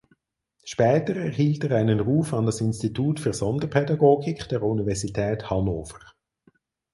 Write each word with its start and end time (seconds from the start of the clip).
Später 0.63 1.15
erhielt 1.15 1.63
er 1.65 1.77
einen 1.77 1.99
Ruf 1.99 2.33
an 2.33 2.47
das 2.47 2.59
Institut 2.59 3.19
für 3.19 3.33
Sonderpädagogik 3.35 4.49
der 4.49 4.63
Universität 4.63 5.51
Hannover. 5.51 5.99